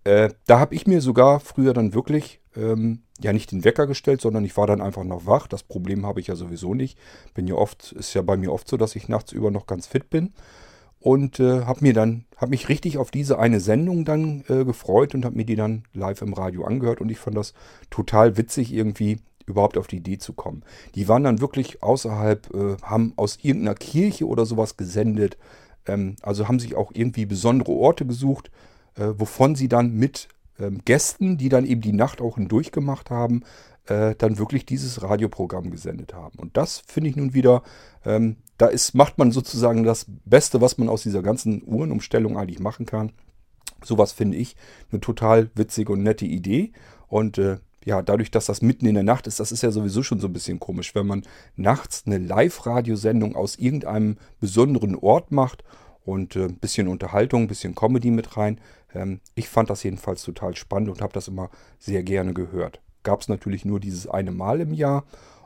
Äh, 0.05 0.31
da 0.47 0.59
habe 0.59 0.75
ich 0.75 0.87
mir 0.87 1.01
sogar 1.01 1.41
früher 1.41 1.75
dann 1.75 1.95
wirklich 1.95 2.41
ähm, 2.57 3.03
ja 3.21 3.33
nicht 3.33 3.53
den 3.53 3.65
Wecker 3.65 3.87
gestellt, 3.87 4.21
sondern 4.21 4.45
ich 4.45 4.57
war 4.57 4.67
dann 4.67 4.81
einfach 4.81 5.05
noch 5.05 5.27
wach. 5.27 5.47
Das 5.47 5.63
Problem 5.63 6.07
habe 6.07 6.21
ich 6.21 6.27
ja 6.27 6.37
sowieso 6.37 6.75
nicht. 6.75 6.99
Bin 7.35 7.47
ja 7.47 7.55
oft, 7.55 7.93
ist 7.93 8.15
ja 8.15 8.23
bei 8.23 8.37
mir 8.37 8.53
oft 8.53 8.69
so, 8.69 8.77
dass 8.77 8.97
ich 8.97 9.09
nachts 9.09 9.33
über 9.33 9.51
noch 9.51 9.67
ganz 9.67 9.87
fit 9.87 10.11
bin. 10.11 10.33
Und 10.99 11.41
äh, 11.41 11.63
habe 11.65 11.81
mir 11.83 11.95
dann, 11.95 12.27
habe 12.37 12.51
mich 12.51 12.69
richtig 12.69 12.97
auf 12.97 13.11
diese 13.11 13.39
eine 13.39 13.59
Sendung 13.59 14.05
dann 14.05 14.45
äh, 14.49 14.65
gefreut 14.65 15.15
und 15.15 15.25
habe 15.25 15.37
mir 15.37 15.45
die 15.45 15.57
dann 15.57 15.83
live 15.93 16.23
im 16.23 16.33
Radio 16.33 16.65
angehört. 16.65 17.01
Und 17.01 17.11
ich 17.11 17.19
fand 17.19 17.37
das 17.37 17.55
total 17.91 18.37
witzig, 18.37 18.73
irgendwie 18.73 19.19
überhaupt 19.47 19.77
auf 19.77 19.89
die 19.89 19.97
Idee 19.97 20.19
zu 20.19 20.33
kommen. 20.33 20.63
Die 20.95 21.09
waren 21.09 21.25
dann 21.25 21.41
wirklich 21.41 21.83
außerhalb, 21.83 22.55
äh, 22.55 22.77
haben 22.83 23.15
aus 23.17 23.39
irgendeiner 23.43 23.75
Kirche 23.75 24.27
oder 24.27 24.47
sowas 24.47 24.77
gesendet. 24.77 25.37
Ähm, 25.87 26.15
also 26.23 26.47
haben 26.47 26.61
sich 26.61 26.77
auch 26.77 26.93
irgendwie 26.95 27.27
besondere 27.27 27.73
Orte 27.73 28.07
gesucht, 28.07 28.53
äh, 28.97 29.09
wovon 29.17 29.55
sie 29.55 29.69
dann 29.69 29.95
mit 29.95 30.29
ähm, 30.59 30.81
Gästen, 30.85 31.39
die 31.39 31.49
dann 31.49 31.65
eben 31.65 31.81
die 31.81 31.93
Nacht 31.93 32.21
auch 32.21 32.37
hindurch 32.37 32.73
gemacht 32.73 33.11
haben, 33.11 33.43
äh, 33.87 34.15
dann 34.17 34.39
wirklich 34.39 34.65
dieses 34.67 35.03
Radioprogramm 35.03 35.71
gesendet 35.71 36.15
haben. 36.15 36.39
Und 36.39 36.57
das 36.57 36.83
finde 36.87 37.11
ich 37.11 37.17
nun 37.17 37.35
wieder, 37.35 37.63
ähm, 38.05 38.37
da 38.59 38.67
ist, 38.67 38.95
macht 38.95 39.19
man 39.19 39.33
sozusagen 39.33 39.83
das 39.83 40.07
Beste, 40.25 40.61
was 40.61 40.79
man 40.79 40.89
aus 40.89 41.03
dieser 41.03 41.23
ganzen 41.23 41.63
Uhrenumstellung 41.67 42.37
eigentlich 42.37 42.61
machen 42.61 42.87
kann. 42.87 43.13
Sowas 43.83 44.13
finde 44.13 44.37
ich 44.37 44.57
eine 44.91 45.01
total 45.01 45.51
witzige 45.55 45.93
und 45.93 46.03
nette 46.03 46.27
Idee. 46.27 46.73
Und 47.09 47.39
äh, 47.39 47.59
ja, 47.85 48.03
dadurch, 48.03 48.31
dass 48.31 48.47
das 48.47 48.63
mitten 48.63 48.87
in 48.87 48.95
der 48.95 49.03
Nacht 49.03 49.27
ist, 49.27 49.41
das 49.41 49.51
ist 49.51 49.63
ja 49.63 49.73
sowieso 49.73 50.05
schon 50.05 50.21
so 50.21 50.29
ein 50.29 50.33
bisschen 50.33 50.61
komisch, 50.61 50.95
wenn 50.95 51.07
man 51.07 51.25
nachts 51.57 52.05
eine 52.07 52.19
Live-Radiosendung 52.19 53.35
aus 53.35 53.57
irgendeinem 53.57 54.19
besonderen 54.39 54.95
Ort 54.95 55.33
macht 55.33 55.65
und 56.05 56.37
äh, 56.37 56.45
ein 56.45 56.59
bisschen 56.59 56.89
Unterhaltung, 56.89 57.43
ein 57.43 57.49
bisschen 57.49 57.75
Comedy 57.75 58.11
mit 58.11 58.37
rein. 58.37 58.61
Ähm, 58.95 59.21
ich 59.35 59.49
fand 59.49 59.71
das 59.71 59.83
jedenfalls 59.83 60.23
total 60.23 60.57
spannend 60.57 60.91
und 60.91 61.01
habe 61.01 61.13
das 61.13 61.29
immer 61.29 61.51
sehr 61.79 62.03
gerne 62.03 62.35
gehört. 62.35 62.81
Gab 63.03 63.21
es 63.21 63.29
natürlich 63.29 63.65
nur 63.65 63.81
dieses 63.81 64.07
eine 64.07 64.33
Mal 64.33 64.61
im 64.61 64.73
Jahr 64.73 65.05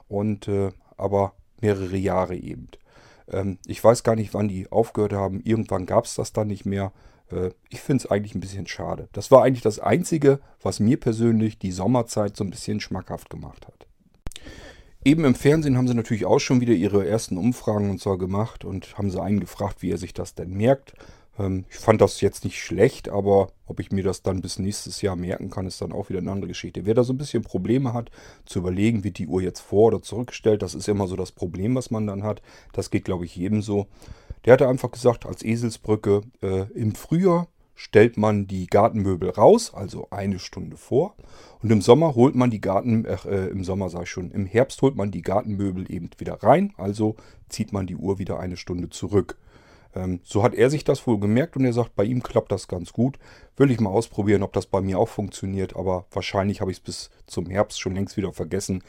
und 0.09 0.49
äh, 0.49 0.71
aber 0.97 1.35
mehrere 1.61 1.97
Jahre 1.97 2.37
eben. 2.37 2.69
Ähm, 3.29 3.59
ich 3.67 3.83
weiß 3.83 4.03
gar 4.03 4.17
nicht, 4.17 4.35
wann 4.35 4.49
die 4.49 4.71
aufgehört 4.71 5.13
haben. 5.13 5.41
Irgendwann 5.45 5.87
gab 5.87 6.05
es 6.05 6.15
das 6.15 6.33
dann 6.33 6.49
nicht 6.49 6.67
mehr. 6.67 6.93
Äh, 7.31 7.51
ich 7.69 7.81
finde 7.81 8.05
es 8.05 8.11
eigentlich 8.11 8.35
ein 8.35 8.41
bisschen 8.41 8.67
schade. 8.67 9.09
Das 9.13 9.31
war 9.31 9.43
eigentlich 9.43 9.63
das 9.63 9.81
Einzige, 9.81 10.41
was 10.63 10.81
mir 10.81 10.99
persönlich 10.99 11.59
die 11.59 11.73
Sommerzeit 11.73 12.37
so 12.37 12.45
ein 12.45 12.51
bisschen 12.51 12.81
schmackhaft 12.81 13.31
gemacht 13.31 13.67
hat. 13.67 13.87
Eben 15.07 15.25
im 15.25 15.37
Fernsehen 15.37 15.77
haben 15.77 15.87
sie 15.87 15.95
natürlich 15.95 16.27
auch 16.27 16.41
schon 16.41 16.61
wieder 16.61 16.73
ihre 16.73 17.07
ersten 17.07 17.39
Umfragen 17.39 17.91
und 17.91 18.01
so 18.01 18.19
gemacht 18.19 18.65
und 18.65 18.99
haben 18.99 19.13
sie 19.13 19.23
einen 19.23 19.39
gefragt, 19.39 19.81
wie 19.81 19.93
er 19.93 19.99
sich 19.99 20.15
das 20.15 20.35
denn 20.35 20.53
merkt. 20.53 20.95
Ähm, 21.39 21.65
ich 21.71 21.77
fand 21.77 22.01
das 22.01 22.21
jetzt 22.21 22.43
nicht 22.43 22.61
schlecht, 22.61 23.09
aber 23.09 23.53
ob 23.67 23.79
ich 23.79 23.93
mir 23.93 24.03
das 24.03 24.23
dann 24.23 24.41
bis 24.41 24.59
nächstes 24.59 25.03
Jahr 25.03 25.15
merken 25.15 25.49
kann, 25.49 25.69
ist 25.69 25.81
dann 25.81 25.93
auch 25.93 26.09
wieder 26.09 26.19
eine 26.19 26.33
andere 26.33 26.49
Geschichte. 26.49 26.87
Wer 26.87 26.95
da 26.95 27.05
so 27.05 27.13
ein 27.13 27.19
bisschen 27.19 27.45
Probleme 27.45 27.93
hat, 27.93 28.11
zu 28.47 28.59
überlegen, 28.59 29.05
wird 29.05 29.19
die 29.19 29.29
Uhr 29.29 29.43
jetzt 29.43 29.61
vor- 29.61 29.95
oder 29.95 30.03
zurückgestellt, 30.03 30.61
das 30.63 30.75
ist 30.75 30.89
immer 30.89 31.07
so 31.07 31.15
das 31.15 31.31
Problem, 31.31 31.77
was 31.77 31.93
man 31.93 32.09
dann 32.09 32.25
hat. 32.25 32.43
Das 32.73 32.91
geht, 32.91 33.05
glaube 33.05 33.27
ich, 33.27 33.37
jedem 33.37 33.63
so. 33.63 33.87
Der 34.45 34.55
hatte 34.55 34.67
einfach 34.67 34.91
gesagt, 34.91 35.25
als 35.25 35.45
Eselsbrücke, 35.45 36.23
äh, 36.43 36.63
im 36.75 36.97
Frühjahr 36.97 37.47
stellt 37.77 38.17
man 38.17 38.47
die 38.47 38.67
Gartenmöbel 38.67 39.31
raus, 39.31 39.73
also 39.73 40.09
eine 40.11 40.39
Stunde 40.39 40.77
vor. 40.77 41.15
Und 41.63 41.71
im 41.71 41.83
Sommer 41.83 42.15
holt 42.15 42.35
man 42.35 42.51
die 42.51 42.61
Garten, 42.61 43.05
äh, 43.05 43.47
im 43.49 43.63
Sommer 43.63 43.91
sage 43.91 44.05
ich 44.05 44.11
schon, 44.11 44.33
im 44.33 44.47
Herbst 44.47 44.83
holt 44.83 44.97
man 44.97 45.11
die 45.11 45.23
Gartenmöbel 45.23 45.91
eben 45.93 46.11
wieder 46.19 46.43
rein, 46.43 46.73
also 46.79 47.17
zieht 47.49 47.73
man 47.73 47.87
die 47.87 47.97
Uhr 47.97 48.19
wieder 48.19 48.41
eine 48.41 48.57
Stunde 48.57 48.89
zurück. 48.89 49.37
Ähm, 49.95 50.21
so 50.25 50.43
hat 50.43 50.55
er 50.55 50.71
sich 50.71 50.85
das 50.85 51.07
wohl 51.07 51.21
gemerkt 51.21 51.57
und 51.57 51.67
er 51.67 51.73
sagt, 51.75 51.95
bei 51.95 52.05
ihm 52.05 52.23
klappt 52.23 52.51
das 52.51 52.67
ganz 52.67 52.93
gut. 52.93 53.19
Will 53.57 53.71
ich 53.71 53.79
mal 53.79 53.91
ausprobieren, 53.91 54.43
ob 54.43 54.55
das 54.55 54.67
bei 54.67 54.81
mir 54.81 54.99
auch 54.99 55.09
funktioniert, 55.09 55.77
aber 55.77 56.07
wahrscheinlich 56.11 56.63
habe 56.63 56.71
ich 56.71 56.79
es 56.79 56.83
bis 56.83 57.11
zum 57.27 57.47
Herbst 57.47 57.81
schon 57.81 57.95
längst 57.95 58.17
wieder 58.17 58.33
vergessen, 58.33 58.83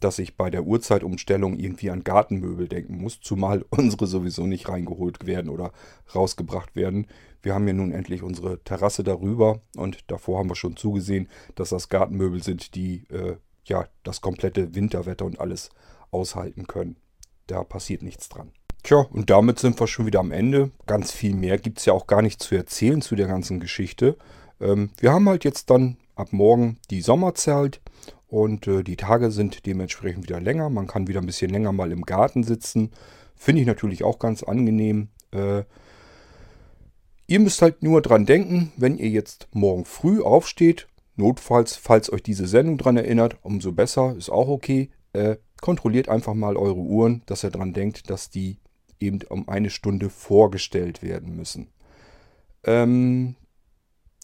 dass 0.00 0.18
ich 0.18 0.36
bei 0.36 0.50
der 0.50 0.64
Uhrzeitumstellung 0.64 1.58
irgendwie 1.58 1.90
an 1.90 2.04
Gartenmöbel 2.04 2.68
denken 2.68 2.98
muss, 2.98 3.20
zumal 3.20 3.64
unsere 3.70 4.06
sowieso 4.06 4.46
nicht 4.46 4.68
reingeholt 4.68 5.26
werden 5.26 5.50
oder 5.50 5.72
rausgebracht 6.14 6.76
werden. 6.76 7.06
Wir 7.42 7.54
haben 7.54 7.66
ja 7.66 7.74
nun 7.74 7.92
endlich 7.92 8.22
unsere 8.22 8.62
Terrasse 8.64 9.02
darüber 9.02 9.60
und 9.76 10.10
davor 10.10 10.38
haben 10.38 10.50
wir 10.50 10.56
schon 10.56 10.76
zugesehen, 10.76 11.28
dass 11.54 11.70
das 11.70 11.88
Gartenmöbel 11.88 12.42
sind, 12.42 12.74
die 12.74 13.06
äh, 13.08 13.36
ja 13.64 13.86
das 14.02 14.20
komplette 14.20 14.74
Winterwetter 14.74 15.24
und 15.24 15.40
alles 15.40 15.70
aushalten 16.10 16.66
können. 16.66 16.96
Da 17.46 17.64
passiert 17.64 18.02
nichts 18.02 18.28
dran. 18.28 18.52
Tja, 18.82 19.06
und 19.10 19.28
damit 19.30 19.58
sind 19.58 19.78
wir 19.78 19.86
schon 19.86 20.06
wieder 20.06 20.20
am 20.20 20.32
Ende. 20.32 20.70
Ganz 20.86 21.12
viel 21.12 21.34
mehr 21.34 21.58
gibt 21.58 21.78
es 21.78 21.84
ja 21.84 21.92
auch 21.92 22.06
gar 22.06 22.22
nicht 22.22 22.42
zu 22.42 22.54
erzählen 22.54 23.02
zu 23.02 23.14
der 23.14 23.26
ganzen 23.26 23.60
Geschichte. 23.60 24.16
Ähm, 24.60 24.90
wir 24.98 25.12
haben 25.12 25.28
halt 25.28 25.44
jetzt 25.44 25.70
dann 25.70 25.96
ab 26.20 26.32
morgen 26.32 26.78
die 26.90 27.00
Sommerzeit 27.00 27.80
und 28.28 28.66
äh, 28.68 28.82
die 28.84 28.96
Tage 28.96 29.30
sind 29.30 29.66
dementsprechend 29.66 30.22
wieder 30.22 30.40
länger. 30.40 30.70
Man 30.70 30.86
kann 30.86 31.08
wieder 31.08 31.20
ein 31.20 31.26
bisschen 31.26 31.50
länger 31.50 31.72
mal 31.72 31.90
im 31.90 32.02
Garten 32.02 32.44
sitzen. 32.44 32.92
Finde 33.34 33.62
ich 33.62 33.66
natürlich 33.66 34.04
auch 34.04 34.18
ganz 34.18 34.42
angenehm. 34.42 35.08
Äh, 35.32 35.64
ihr 37.26 37.40
müsst 37.40 37.62
halt 37.62 37.82
nur 37.82 38.02
dran 38.02 38.26
denken, 38.26 38.72
wenn 38.76 38.98
ihr 38.98 39.08
jetzt 39.08 39.48
morgen 39.52 39.84
früh 39.84 40.22
aufsteht, 40.22 40.86
notfalls, 41.16 41.76
falls 41.76 42.12
euch 42.12 42.22
diese 42.22 42.46
Sendung 42.46 42.78
dran 42.78 42.96
erinnert, 42.96 43.36
umso 43.42 43.72
besser, 43.72 44.14
ist 44.16 44.30
auch 44.30 44.48
okay. 44.48 44.90
Äh, 45.12 45.36
kontrolliert 45.60 46.08
einfach 46.08 46.34
mal 46.34 46.56
eure 46.56 46.76
Uhren, 46.76 47.22
dass 47.26 47.44
ihr 47.44 47.50
dran 47.50 47.72
denkt, 47.72 48.10
dass 48.10 48.30
die 48.30 48.58
eben 49.00 49.20
um 49.28 49.48
eine 49.48 49.70
Stunde 49.70 50.10
vorgestellt 50.10 51.02
werden 51.02 51.34
müssen. 51.34 51.68
Ähm, 52.64 53.36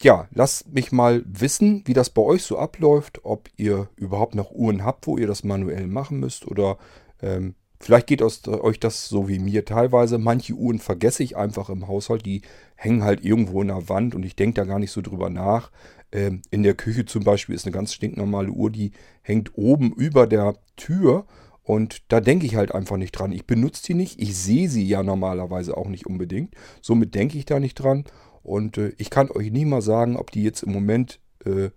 ja, 0.02 0.28
lasst 0.32 0.72
mich 0.72 0.92
mal 0.92 1.22
wissen, 1.26 1.82
wie 1.86 1.94
das 1.94 2.10
bei 2.10 2.22
euch 2.22 2.42
so 2.42 2.58
abläuft, 2.58 3.20
ob 3.24 3.48
ihr 3.56 3.88
überhaupt 3.96 4.34
noch 4.34 4.50
Uhren 4.52 4.84
habt, 4.84 5.06
wo 5.06 5.16
ihr 5.16 5.26
das 5.26 5.44
manuell 5.44 5.86
machen 5.86 6.20
müsst 6.20 6.46
oder 6.46 6.76
ähm, 7.22 7.54
vielleicht 7.80 8.06
geht 8.06 8.22
aus, 8.22 8.46
euch 8.46 8.78
das 8.78 9.08
so 9.08 9.28
wie 9.28 9.38
mir 9.38 9.64
teilweise. 9.64 10.18
Manche 10.18 10.54
Uhren 10.54 10.78
vergesse 10.78 11.22
ich 11.22 11.36
einfach 11.36 11.70
im 11.70 11.88
Haushalt, 11.88 12.26
die 12.26 12.42
hängen 12.74 13.04
halt 13.04 13.24
irgendwo 13.24 13.62
in 13.62 13.68
der 13.68 13.88
Wand 13.88 14.14
und 14.14 14.24
ich 14.24 14.36
denke 14.36 14.60
da 14.60 14.64
gar 14.64 14.78
nicht 14.78 14.90
so 14.90 15.00
drüber 15.00 15.30
nach. 15.30 15.70
Ähm, 16.12 16.42
in 16.50 16.62
der 16.62 16.74
Küche 16.74 17.06
zum 17.06 17.24
Beispiel 17.24 17.54
ist 17.54 17.64
eine 17.64 17.72
ganz 17.72 17.94
stinknormale 17.94 18.50
Uhr, 18.50 18.70
die 18.70 18.92
hängt 19.22 19.56
oben 19.56 19.92
über 19.92 20.26
der 20.26 20.56
Tür 20.76 21.26
und 21.62 22.02
da 22.08 22.20
denke 22.20 22.46
ich 22.46 22.54
halt 22.54 22.72
einfach 22.74 22.96
nicht 22.96 23.12
dran. 23.12 23.32
Ich 23.32 23.46
benutze 23.46 23.82
die 23.86 23.94
nicht, 23.94 24.20
ich 24.20 24.36
sehe 24.36 24.68
sie 24.68 24.86
ja 24.86 25.02
normalerweise 25.02 25.76
auch 25.76 25.88
nicht 25.88 26.06
unbedingt. 26.06 26.54
Somit 26.80 27.14
denke 27.14 27.38
ich 27.38 27.46
da 27.46 27.58
nicht 27.58 27.74
dran 27.74 28.04
und 28.46 28.78
äh, 28.78 28.92
ich 28.96 29.10
kann 29.10 29.28
euch 29.30 29.50
nie 29.50 29.64
mal 29.64 29.82
sagen, 29.82 30.16
ob 30.16 30.30
die 30.30 30.44
jetzt 30.44 30.62
im 30.62 30.72
Moment 30.72 31.18
äh, 31.44 31.70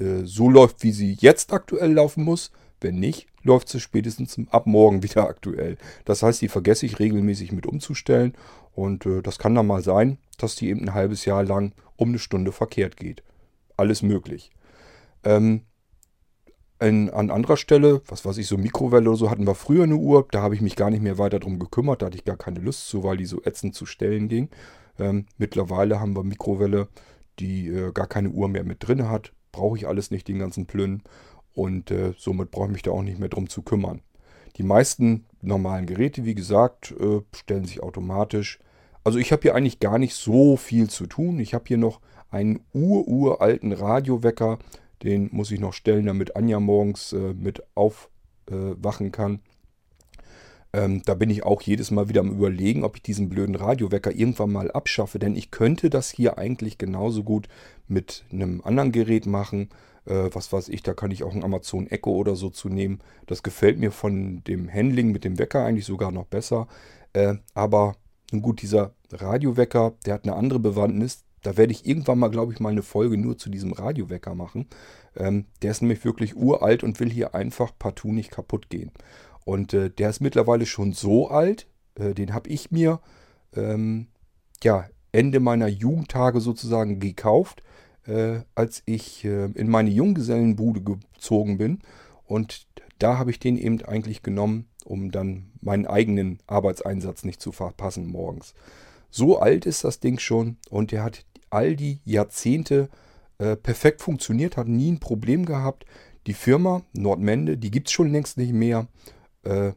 äh, 0.00 0.24
so 0.24 0.48
läuft, 0.48 0.84
wie 0.84 0.92
sie 0.92 1.16
jetzt 1.18 1.52
aktuell 1.52 1.92
laufen 1.92 2.22
muss. 2.22 2.52
Wenn 2.80 3.00
nicht, 3.00 3.26
läuft 3.42 3.68
sie 3.68 3.80
spätestens 3.80 4.38
ab 4.50 4.68
morgen 4.68 5.02
wieder 5.02 5.28
aktuell. 5.28 5.76
Das 6.04 6.22
heißt, 6.22 6.40
die 6.40 6.46
vergesse 6.46 6.86
ich 6.86 7.00
regelmäßig 7.00 7.50
mit 7.50 7.66
umzustellen. 7.66 8.34
Und 8.76 9.06
äh, 9.06 9.22
das 9.22 9.40
kann 9.40 9.56
dann 9.56 9.66
mal 9.66 9.82
sein, 9.82 10.18
dass 10.38 10.54
die 10.54 10.68
eben 10.68 10.82
ein 10.82 10.94
halbes 10.94 11.24
Jahr 11.24 11.42
lang 11.42 11.72
um 11.96 12.10
eine 12.10 12.20
Stunde 12.20 12.52
verkehrt 12.52 12.96
geht. 12.96 13.24
Alles 13.76 14.02
möglich. 14.02 14.52
Ähm, 15.24 15.62
in, 16.78 17.10
an 17.10 17.32
anderer 17.32 17.56
Stelle, 17.56 18.02
was 18.06 18.24
weiß 18.24 18.38
ich, 18.38 18.46
so 18.46 18.56
Mikrowelle 18.56 19.10
oder 19.10 19.18
so, 19.18 19.30
hatten 19.30 19.48
wir 19.48 19.56
früher 19.56 19.82
eine 19.82 19.96
Uhr. 19.96 20.28
Da 20.30 20.42
habe 20.42 20.54
ich 20.54 20.60
mich 20.60 20.76
gar 20.76 20.90
nicht 20.90 21.02
mehr 21.02 21.18
weiter 21.18 21.40
drum 21.40 21.58
gekümmert. 21.58 22.02
Da 22.02 22.06
hatte 22.06 22.16
ich 22.16 22.24
gar 22.24 22.36
keine 22.36 22.60
Lust 22.60 22.86
zu, 22.86 23.02
weil 23.02 23.16
die 23.16 23.26
so 23.26 23.42
ätzend 23.42 23.74
zu 23.74 23.84
stellen 23.84 24.28
ging. 24.28 24.48
Ähm, 24.98 25.26
mittlerweile 25.36 26.00
haben 26.00 26.16
wir 26.16 26.24
Mikrowelle, 26.24 26.88
die 27.38 27.68
äh, 27.68 27.92
gar 27.92 28.06
keine 28.06 28.30
Uhr 28.30 28.48
mehr 28.48 28.64
mit 28.64 28.86
drin 28.86 29.08
hat. 29.08 29.32
Brauche 29.52 29.76
ich 29.76 29.86
alles 29.86 30.10
nicht, 30.10 30.28
den 30.28 30.38
ganzen 30.38 30.66
Plünn. 30.66 31.02
Und 31.54 31.90
äh, 31.90 32.14
somit 32.16 32.50
brauche 32.50 32.66
ich 32.66 32.72
mich 32.72 32.82
da 32.82 32.92
auch 32.92 33.02
nicht 33.02 33.18
mehr 33.18 33.28
drum 33.28 33.48
zu 33.48 33.62
kümmern. 33.62 34.02
Die 34.56 34.62
meisten 34.62 35.26
normalen 35.40 35.86
Geräte, 35.86 36.24
wie 36.24 36.34
gesagt, 36.34 36.94
äh, 36.98 37.20
stellen 37.34 37.64
sich 37.64 37.82
automatisch. 37.82 38.58
Also 39.04 39.18
ich 39.18 39.32
habe 39.32 39.42
hier 39.42 39.54
eigentlich 39.54 39.80
gar 39.80 39.98
nicht 39.98 40.14
so 40.14 40.56
viel 40.56 40.90
zu 40.90 41.06
tun. 41.06 41.38
Ich 41.38 41.54
habe 41.54 41.64
hier 41.66 41.78
noch 41.78 42.00
einen 42.30 42.60
ururalten 42.72 43.72
Radiowecker. 43.72 44.58
Den 45.02 45.28
muss 45.32 45.50
ich 45.50 45.60
noch 45.60 45.72
stellen, 45.72 46.06
damit 46.06 46.36
Anja 46.36 46.60
morgens 46.60 47.12
äh, 47.12 47.34
mit 47.34 47.62
aufwachen 47.74 49.12
kann. 49.12 49.40
Ähm, 50.72 51.02
da 51.04 51.14
bin 51.14 51.30
ich 51.30 51.44
auch 51.44 51.62
jedes 51.62 51.90
Mal 51.90 52.08
wieder 52.08 52.20
am 52.20 52.30
Überlegen, 52.30 52.84
ob 52.84 52.96
ich 52.96 53.02
diesen 53.02 53.28
blöden 53.28 53.54
Radiowecker 53.54 54.12
irgendwann 54.12 54.52
mal 54.52 54.70
abschaffe. 54.70 55.18
Denn 55.18 55.36
ich 55.36 55.50
könnte 55.50 55.90
das 55.90 56.10
hier 56.10 56.38
eigentlich 56.38 56.78
genauso 56.78 57.22
gut 57.24 57.48
mit 57.86 58.24
einem 58.30 58.60
anderen 58.62 58.92
Gerät 58.92 59.26
machen. 59.26 59.70
Äh, 60.04 60.28
was 60.32 60.52
weiß 60.52 60.68
ich, 60.68 60.82
da 60.82 60.94
kann 60.94 61.10
ich 61.10 61.24
auch 61.24 61.34
ein 61.34 61.44
Amazon 61.44 61.86
Echo 61.86 62.10
oder 62.10 62.36
so 62.36 62.50
zu 62.50 62.68
nehmen. 62.68 63.00
Das 63.26 63.42
gefällt 63.42 63.78
mir 63.78 63.92
von 63.92 64.42
dem 64.44 64.72
Handling 64.72 65.12
mit 65.12 65.24
dem 65.24 65.38
Wecker 65.38 65.64
eigentlich 65.64 65.86
sogar 65.86 66.12
noch 66.12 66.26
besser. 66.26 66.68
Äh, 67.14 67.34
aber 67.54 67.96
nun 68.30 68.42
gut, 68.42 68.60
dieser 68.62 68.94
Radiowecker, 69.10 69.94
der 70.04 70.14
hat 70.14 70.24
eine 70.24 70.36
andere 70.36 70.58
Bewandtnis. 70.58 71.24
Da 71.42 71.56
werde 71.56 71.72
ich 71.72 71.86
irgendwann 71.86 72.18
mal, 72.18 72.28
glaube 72.28 72.52
ich, 72.52 72.60
mal 72.60 72.70
eine 72.70 72.82
Folge 72.82 73.16
nur 73.16 73.38
zu 73.38 73.48
diesem 73.48 73.72
Radiowecker 73.72 74.34
machen. 74.34 74.66
Ähm, 75.16 75.46
der 75.62 75.70
ist 75.70 75.82
nämlich 75.82 76.04
wirklich 76.04 76.36
uralt 76.36 76.82
und 76.82 77.00
will 77.00 77.10
hier 77.10 77.34
einfach 77.34 77.72
partout 77.78 78.12
nicht 78.12 78.30
kaputt 78.30 78.68
gehen. 78.68 78.90
Und 79.48 79.72
äh, 79.72 79.88
der 79.88 80.10
ist 80.10 80.20
mittlerweile 80.20 80.66
schon 80.66 80.92
so 80.92 81.28
alt, 81.28 81.66
äh, 81.94 82.12
den 82.12 82.34
habe 82.34 82.50
ich 82.50 82.70
mir 82.70 83.00
ähm, 83.56 84.08
ja, 84.62 84.84
Ende 85.10 85.40
meiner 85.40 85.68
Jugendtage 85.68 86.42
sozusagen 86.42 87.00
gekauft, 87.00 87.62
äh, 88.06 88.40
als 88.54 88.82
ich 88.84 89.24
äh, 89.24 89.46
in 89.46 89.70
meine 89.70 89.88
Junggesellenbude 89.88 90.82
gezogen 90.82 91.56
bin. 91.56 91.78
Und 92.26 92.66
da 92.98 93.16
habe 93.16 93.30
ich 93.30 93.38
den 93.38 93.56
eben 93.56 93.80
eigentlich 93.86 94.22
genommen, 94.22 94.68
um 94.84 95.12
dann 95.12 95.50
meinen 95.62 95.86
eigenen 95.86 96.40
Arbeitseinsatz 96.46 97.24
nicht 97.24 97.40
zu 97.40 97.50
verpassen 97.50 98.06
morgens. 98.06 98.52
So 99.08 99.38
alt 99.38 99.64
ist 99.64 99.82
das 99.82 99.98
Ding 99.98 100.18
schon 100.18 100.58
und 100.68 100.92
der 100.92 101.02
hat 101.02 101.24
all 101.48 101.74
die 101.74 102.00
Jahrzehnte 102.04 102.90
äh, 103.38 103.56
perfekt 103.56 104.02
funktioniert, 104.02 104.58
hat 104.58 104.68
nie 104.68 104.92
ein 104.92 105.00
Problem 105.00 105.46
gehabt. 105.46 105.86
Die 106.26 106.34
Firma 106.34 106.82
Nordmende, 106.92 107.56
die 107.56 107.70
gibt 107.70 107.86
es 107.86 107.94
schon 107.94 108.12
längst 108.12 108.36
nicht 108.36 108.52
mehr 108.52 108.88
äh, 109.48 109.72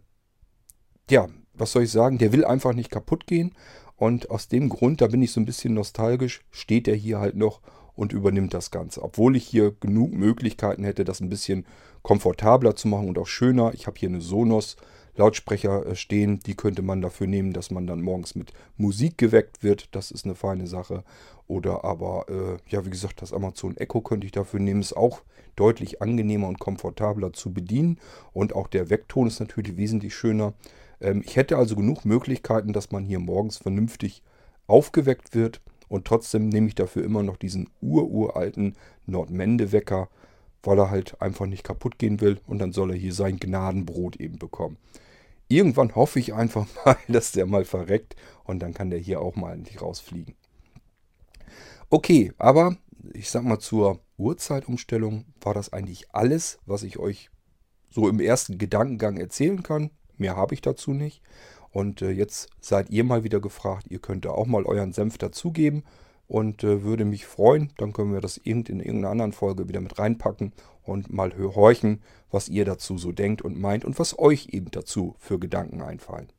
ja, 1.10 1.28
was 1.54 1.72
soll 1.72 1.84
ich 1.84 1.92
sagen, 1.92 2.18
der 2.18 2.32
will 2.32 2.46
einfach 2.46 2.74
nicht 2.74 2.92
kaputt 2.92 3.28
gehen. 3.28 3.54
Und 3.96 4.32
aus 4.32 4.48
dem 4.48 4.70
Grund, 4.70 5.02
da 5.02 5.08
bin 5.08 5.22
ich 5.22 5.32
so 5.32 5.40
ein 5.40 5.46
bisschen 5.46 5.74
nostalgisch, 5.74 6.42
steht 6.50 6.88
er 6.88 6.96
hier 6.96 7.20
halt 7.20 7.36
noch 7.36 7.62
und 7.94 8.14
übernimmt 8.14 8.54
das 8.54 8.72
Ganze. 8.72 9.04
Obwohl 9.04 9.36
ich 9.36 9.46
hier 9.46 9.76
genug 9.80 10.12
Möglichkeiten 10.14 10.84
hätte, 10.84 11.04
das 11.04 11.20
ein 11.20 11.30
bisschen 11.30 11.66
komfortabler 12.02 12.76
zu 12.76 12.88
machen 12.88 13.10
und 13.10 13.20
auch 13.20 13.28
schöner. 13.28 13.74
Ich 13.74 13.86
habe 13.86 14.00
hier 14.00 14.10
eine 14.10 14.22
Sonos 14.22 14.78
Lautsprecher 15.16 15.86
äh, 15.86 15.96
stehen, 15.96 16.40
die 16.40 16.56
könnte 16.56 16.82
man 16.82 17.02
dafür 17.02 17.28
nehmen, 17.28 17.54
dass 17.54 17.70
man 17.70 17.86
dann 17.86 18.02
morgens 18.02 18.34
mit 18.36 18.54
Musik 18.78 19.18
geweckt 19.18 19.62
wird. 19.62 19.94
Das 19.94 20.10
ist 20.10 20.26
eine 20.26 20.36
feine 20.36 20.68
Sache. 20.68 21.04
Oder 21.48 21.84
aber, 21.84 22.26
äh, 22.30 22.58
ja, 22.72 22.86
wie 22.86 22.90
gesagt, 22.90 23.22
das 23.22 23.34
Amazon 23.34 23.76
Echo 23.78 24.02
könnte 24.02 24.26
ich 24.26 24.32
dafür 24.32 24.60
nehmen. 24.60 24.82
Ist 24.82 24.96
auch 24.96 25.22
deutlich 25.56 26.02
angenehmer 26.02 26.48
und 26.48 26.60
komfortabler 26.60 27.34
zu 27.34 27.54
bedienen. 27.54 28.00
Und 28.34 28.54
auch 28.56 28.68
der 28.68 28.90
Weckton 28.90 29.28
ist 29.28 29.40
natürlich 29.40 29.78
wesentlich 29.78 30.16
schöner. 30.16 30.54
Ähm, 31.00 31.22
ich 31.26 31.36
hätte 31.36 31.58
also 31.58 31.76
genug 31.76 32.06
Möglichkeiten, 32.06 32.74
dass 32.74 32.92
man 32.92 33.04
hier 33.04 33.20
morgens 33.20 33.58
vernünftig 33.58 34.24
aufgeweckt 34.68 35.36
wird. 35.36 35.62
Und 35.88 36.06
trotzdem 36.06 36.48
nehme 36.48 36.68
ich 36.68 36.76
dafür 36.76 37.04
immer 37.04 37.24
noch 37.24 37.38
diesen 37.38 37.70
ururalten 37.82 38.78
Nordmende-Wecker, 39.08 40.08
weil 40.64 40.80
er 40.80 40.90
halt 40.90 41.22
einfach 41.22 41.48
nicht 41.48 41.64
kaputt 41.64 42.00
gehen 42.00 42.22
will. 42.22 42.40
Und 42.48 42.60
dann 42.60 42.72
soll 42.72 42.92
er 42.92 42.98
hier 42.98 43.14
sein 43.14 43.38
Gnadenbrot 43.38 44.16
eben 44.16 44.40
bekommen. 44.40 44.78
Irgendwann 45.50 45.96
hoffe 45.96 46.20
ich 46.20 46.34
einfach 46.34 46.66
mal, 46.86 46.98
dass 47.10 47.34
der 47.34 47.46
mal 47.46 47.66
verreckt 47.66 48.16
und 48.46 48.60
dann 48.60 48.74
kann 48.74 48.90
der 48.90 49.00
hier 49.00 49.20
auch 49.22 49.36
mal 49.36 49.54
endlich 49.54 49.82
rausfliegen. 49.82 50.36
Okay, 51.90 52.32
aber 52.38 52.78
ich 53.14 53.30
sag 53.30 53.44
mal 53.44 53.60
zur 53.60 54.00
Uhrzeitumstellung 54.18 55.26
war 55.42 55.54
das 55.54 55.74
eigentlich 55.74 56.14
alles, 56.14 56.60
was 56.66 56.84
ich 56.84 57.00
euch 57.00 57.30
so 57.90 58.08
im 58.08 58.20
ersten 58.20 58.58
Gedankengang 58.58 59.18
erzählen 59.18 59.64
kann. 59.64 59.92
Mehr 60.18 60.36
habe 60.36 60.54
ich 60.54 60.62
dazu 60.62 60.94
nicht. 60.94 61.22
Und 61.72 62.02
äh, 62.02 62.12
jetzt 62.12 62.50
seid 62.60 62.90
ihr 62.90 63.04
mal 63.04 63.24
wieder 63.24 63.40
gefragt. 63.40 63.88
Ihr 63.90 64.00
könnt 64.00 64.28
auch 64.28 64.46
mal 64.46 64.66
euren 64.66 64.94
Senf 64.94 65.18
dazugeben 65.18 65.84
und 66.28 66.64
äh, 66.64 66.84
würde 66.84 67.06
mich 67.06 67.26
freuen. 67.26 67.72
Dann 67.78 67.94
können 67.94 68.14
wir 68.14 68.22
das 68.22 68.38
in 68.38 68.66
irgendeiner 68.66 69.10
anderen 69.10 69.34
Folge 69.34 69.68
wieder 69.68 69.82
mit 69.82 69.98
reinpacken 69.98 70.54
und 70.84 71.12
mal 71.12 71.34
horchen, 71.38 72.02
was 72.30 72.50
ihr 72.50 72.66
dazu 72.66 72.98
so 72.98 73.12
denkt 73.12 73.42
und 73.42 73.60
meint 73.60 73.86
und 73.86 74.00
was 74.00 74.18
euch 74.20 74.50
eben 74.52 74.72
dazu 74.72 75.16
für 75.20 75.40
Gedanken 75.40 75.82
einfallen. 75.82 76.32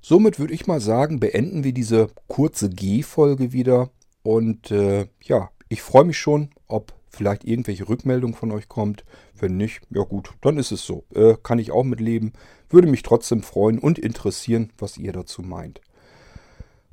Somit 0.00 0.38
würde 0.38 0.54
ich 0.54 0.66
mal 0.66 0.80
sagen, 0.80 1.20
beenden 1.20 1.64
wir 1.64 1.72
diese 1.72 2.08
kurze 2.28 2.70
G-Folge 2.70 3.52
wieder. 3.52 3.90
Und 4.22 4.70
äh, 4.70 5.08
ja, 5.22 5.50
ich 5.68 5.82
freue 5.82 6.04
mich 6.04 6.18
schon, 6.18 6.50
ob 6.66 6.92
vielleicht 7.10 7.44
irgendwelche 7.44 7.88
Rückmeldung 7.88 8.34
von 8.34 8.52
euch 8.52 8.68
kommt. 8.68 9.04
Wenn 9.38 9.56
nicht, 9.56 9.80
ja 9.90 10.02
gut, 10.02 10.32
dann 10.40 10.58
ist 10.58 10.72
es 10.72 10.84
so. 10.84 11.04
Äh, 11.14 11.34
kann 11.42 11.58
ich 11.58 11.70
auch 11.70 11.84
mitleben. 11.84 12.32
Würde 12.68 12.88
mich 12.88 13.02
trotzdem 13.02 13.42
freuen 13.42 13.78
und 13.78 13.98
interessieren, 13.98 14.72
was 14.78 14.98
ihr 14.98 15.12
dazu 15.12 15.42
meint. 15.42 15.80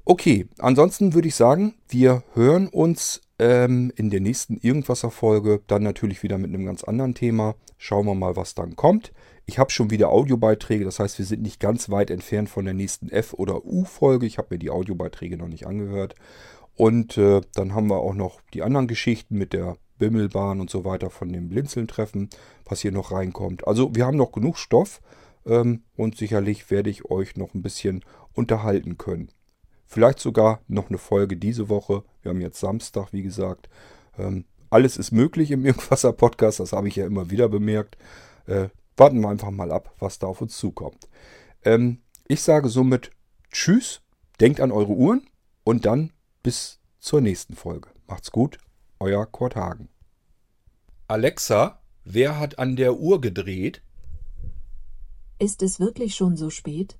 Okay, 0.05 0.47
ansonsten 0.59 1.13
würde 1.13 1.27
ich 1.27 1.35
sagen, 1.35 1.73
wir 1.89 2.23
hören 2.33 2.67
uns 2.67 3.21
ähm, 3.39 3.91
in 3.95 4.09
der 4.09 4.21
nächsten 4.21 4.57
Irgendwasser-Folge 4.57 5.61
dann 5.67 5.83
natürlich 5.83 6.21
wieder 6.21 6.37
mit 6.37 6.53
einem 6.53 6.65
ganz 6.65 6.83
anderen 6.83 7.15
Thema. 7.15 7.55
Schauen 7.77 8.05
wir 8.05 8.15
mal, 8.15 8.35
was 8.35 8.53
dann 8.53 8.75
kommt. 8.75 9.11
Ich 9.47 9.59
habe 9.59 9.71
schon 9.71 9.91
wieder 9.91 10.09
Audiobeiträge, 10.09 10.85
das 10.85 10.99
heißt, 10.99 11.19
wir 11.19 11.25
sind 11.25 11.41
nicht 11.41 11.59
ganz 11.59 11.89
weit 11.89 12.09
entfernt 12.09 12.49
von 12.49 12.65
der 12.65 12.73
nächsten 12.73 13.09
F- 13.09 13.33
oder 13.33 13.65
U-Folge. 13.65 14.25
Ich 14.25 14.37
habe 14.37 14.47
mir 14.51 14.59
die 14.59 14.71
Audiobeiträge 14.71 15.37
noch 15.37 15.47
nicht 15.47 15.67
angehört. 15.67 16.15
Und 16.75 17.17
äh, 17.17 17.41
dann 17.53 17.73
haben 17.73 17.87
wir 17.87 17.99
auch 17.99 18.13
noch 18.13 18.41
die 18.53 18.61
anderen 18.61 18.87
Geschichten 18.87 19.37
mit 19.37 19.53
der 19.53 19.77
Bimmelbahn 19.97 20.59
und 20.59 20.69
so 20.69 20.83
weiter 20.83 21.09
von 21.09 21.31
dem 21.31 21.49
Blinzeln-Treffen, 21.49 22.29
was 22.65 22.81
hier 22.81 22.91
noch 22.91 23.11
reinkommt. 23.11 23.65
Also 23.67 23.95
wir 23.95 24.05
haben 24.05 24.17
noch 24.17 24.33
genug 24.33 24.57
Stoff 24.57 25.01
ähm, 25.45 25.83
und 25.95 26.17
sicherlich 26.17 26.69
werde 26.69 26.89
ich 26.89 27.09
euch 27.09 27.37
noch 27.37 27.53
ein 27.53 27.61
bisschen 27.61 28.03
unterhalten 28.33 28.97
können. 28.97 29.29
Vielleicht 29.85 30.19
sogar 30.19 30.59
noch 30.67 30.89
eine 30.89 30.97
Folge 30.97 31.37
diese 31.37 31.69
Woche. 31.69 32.03
Wir 32.21 32.31
haben 32.31 32.41
jetzt 32.41 32.59
Samstag, 32.59 33.13
wie 33.13 33.23
gesagt. 33.23 33.69
Ähm, 34.17 34.45
alles 34.69 34.97
ist 34.97 35.11
möglich 35.11 35.51
im 35.51 35.63
Irgendwasser-Podcast, 35.65 36.59
das 36.59 36.73
habe 36.73 36.89
ich 36.89 36.97
ja 36.97 37.05
immer 37.05 37.29
wieder 37.29 37.47
bemerkt. 37.47 37.97
Äh, 38.47 38.67
warten 38.97 39.21
wir 39.21 39.29
einfach 39.29 39.51
mal 39.51 39.71
ab, 39.71 39.93
was 39.99 40.19
da 40.19 40.27
auf 40.27 40.41
uns 40.41 40.57
zukommt. 40.57 41.07
Ähm, 41.63 42.01
Ich 42.27 42.41
sage 42.41 42.69
somit 42.69 43.11
Tschüss, 43.51 44.01
denkt 44.41 44.59
an 44.59 44.71
eure 44.71 44.91
Uhren 44.91 45.29
und 45.63 45.85
dann 45.85 46.11
bis 46.45 46.79
zur 46.99 47.21
nächsten 47.21 47.55
Folge. 47.55 47.89
Macht's 48.05 48.31
gut, 48.31 48.59
euer 48.99 49.25
Kurt 49.25 49.55
Hagen. 49.55 49.89
Alexa, 51.07 51.81
wer 52.03 52.37
hat 52.37 52.59
an 52.59 52.75
der 52.75 52.99
Uhr 52.99 53.19
gedreht? 53.19 53.81
Ist 55.39 55.63
es 55.63 55.79
wirklich 55.79 56.13
schon 56.13 56.37
so 56.37 56.51
spät? 56.51 56.99